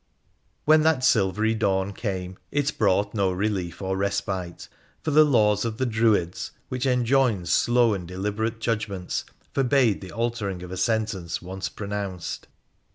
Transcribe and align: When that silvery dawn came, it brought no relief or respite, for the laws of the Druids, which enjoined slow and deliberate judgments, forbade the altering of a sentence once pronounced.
When 0.65 0.81
that 0.81 1.03
silvery 1.03 1.53
dawn 1.53 1.93
came, 1.93 2.39
it 2.51 2.75
brought 2.75 3.13
no 3.13 3.31
relief 3.31 3.83
or 3.83 3.95
respite, 3.95 4.67
for 5.03 5.11
the 5.11 5.23
laws 5.23 5.63
of 5.63 5.77
the 5.77 5.85
Druids, 5.85 6.49
which 6.69 6.87
enjoined 6.87 7.49
slow 7.49 7.93
and 7.93 8.07
deliberate 8.07 8.59
judgments, 8.59 9.25
forbade 9.53 10.01
the 10.01 10.11
altering 10.11 10.63
of 10.63 10.71
a 10.71 10.75
sentence 10.77 11.39
once 11.39 11.69
pronounced. 11.69 12.47